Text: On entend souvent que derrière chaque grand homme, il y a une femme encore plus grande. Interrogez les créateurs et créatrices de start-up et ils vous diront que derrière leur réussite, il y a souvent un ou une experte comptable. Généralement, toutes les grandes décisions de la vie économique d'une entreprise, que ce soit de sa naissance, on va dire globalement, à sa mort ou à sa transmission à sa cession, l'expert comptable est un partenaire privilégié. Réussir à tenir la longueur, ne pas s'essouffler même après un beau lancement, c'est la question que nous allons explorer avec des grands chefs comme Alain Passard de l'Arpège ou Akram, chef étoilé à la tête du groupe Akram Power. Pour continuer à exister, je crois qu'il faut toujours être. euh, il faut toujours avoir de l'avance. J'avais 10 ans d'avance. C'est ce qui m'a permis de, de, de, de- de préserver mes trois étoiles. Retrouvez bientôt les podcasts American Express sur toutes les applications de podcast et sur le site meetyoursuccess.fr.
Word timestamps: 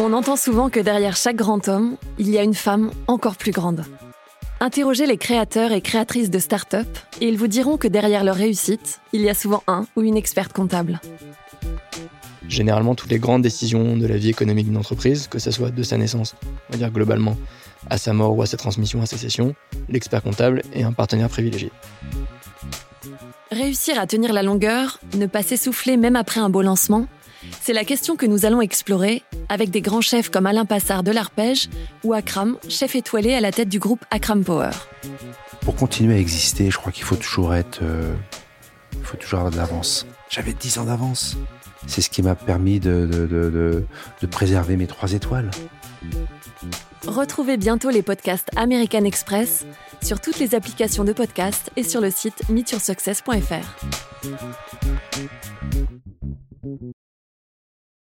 On 0.00 0.12
entend 0.12 0.36
souvent 0.36 0.70
que 0.70 0.80
derrière 0.80 1.16
chaque 1.16 1.36
grand 1.36 1.66
homme, 1.68 1.96
il 2.18 2.30
y 2.30 2.38
a 2.38 2.42
une 2.42 2.54
femme 2.54 2.90
encore 3.08 3.36
plus 3.36 3.52
grande. 3.52 3.84
Interrogez 4.60 5.06
les 5.06 5.16
créateurs 5.16 5.72
et 5.72 5.80
créatrices 5.80 6.30
de 6.30 6.38
start-up 6.38 6.86
et 7.20 7.28
ils 7.28 7.36
vous 7.36 7.46
diront 7.46 7.76
que 7.76 7.88
derrière 7.88 8.24
leur 8.24 8.36
réussite, 8.36 9.00
il 9.12 9.20
y 9.20 9.28
a 9.28 9.34
souvent 9.34 9.62
un 9.66 9.86
ou 9.96 10.02
une 10.02 10.16
experte 10.16 10.52
comptable. 10.52 11.00
Généralement, 12.48 12.94
toutes 12.94 13.10
les 13.10 13.18
grandes 13.18 13.42
décisions 13.42 13.96
de 13.96 14.06
la 14.06 14.16
vie 14.16 14.30
économique 14.30 14.66
d'une 14.66 14.76
entreprise, 14.76 15.28
que 15.28 15.38
ce 15.38 15.50
soit 15.50 15.70
de 15.70 15.82
sa 15.82 15.96
naissance, 15.96 16.34
on 16.68 16.72
va 16.72 16.78
dire 16.78 16.90
globalement, 16.90 17.36
à 17.90 17.98
sa 17.98 18.12
mort 18.12 18.36
ou 18.36 18.42
à 18.42 18.46
sa 18.46 18.56
transmission 18.56 19.02
à 19.02 19.06
sa 19.06 19.16
cession, 19.16 19.54
l'expert 19.88 20.22
comptable 20.22 20.62
est 20.72 20.82
un 20.82 20.92
partenaire 20.92 21.28
privilégié. 21.28 21.70
Réussir 23.50 23.98
à 23.98 24.06
tenir 24.06 24.32
la 24.32 24.42
longueur, 24.42 24.98
ne 25.14 25.26
pas 25.26 25.42
s'essouffler 25.42 25.96
même 25.96 26.16
après 26.16 26.40
un 26.40 26.50
beau 26.50 26.62
lancement, 26.62 27.06
c'est 27.62 27.72
la 27.72 27.84
question 27.84 28.16
que 28.16 28.26
nous 28.26 28.44
allons 28.46 28.60
explorer 28.60 29.22
avec 29.48 29.70
des 29.70 29.80
grands 29.80 30.00
chefs 30.00 30.30
comme 30.30 30.46
Alain 30.46 30.64
Passard 30.64 31.02
de 31.02 31.10
l'Arpège 31.10 31.68
ou 32.04 32.12
Akram, 32.14 32.56
chef 32.68 32.94
étoilé 32.94 33.34
à 33.34 33.40
la 33.40 33.52
tête 33.52 33.68
du 33.68 33.78
groupe 33.78 34.04
Akram 34.10 34.44
Power. 34.44 34.70
Pour 35.62 35.76
continuer 35.76 36.14
à 36.14 36.18
exister, 36.18 36.70
je 36.70 36.76
crois 36.78 36.92
qu'il 36.92 37.04
faut 37.04 37.16
toujours 37.16 37.54
être. 37.54 37.80
euh, 37.82 38.14
il 38.94 39.04
faut 39.04 39.16
toujours 39.16 39.40
avoir 39.40 39.52
de 39.52 39.58
l'avance. 39.58 40.06
J'avais 40.30 40.52
10 40.54 40.78
ans 40.78 40.84
d'avance. 40.84 41.36
C'est 41.86 42.00
ce 42.00 42.10
qui 42.10 42.22
m'a 42.22 42.34
permis 42.34 42.80
de, 42.80 43.06
de, 43.06 43.26
de, 43.26 43.50
de- 43.50 43.84
de 44.20 44.26
préserver 44.26 44.76
mes 44.76 44.86
trois 44.86 45.12
étoiles. 45.12 45.50
Retrouvez 47.06 47.56
bientôt 47.56 47.90
les 47.90 48.02
podcasts 48.02 48.48
American 48.56 49.04
Express 49.04 49.64
sur 50.02 50.20
toutes 50.20 50.38
les 50.38 50.54
applications 50.54 51.04
de 51.04 51.12
podcast 51.12 51.70
et 51.76 51.82
sur 51.82 52.00
le 52.00 52.10
site 52.10 52.48
meetyoursuccess.fr. 52.50 53.86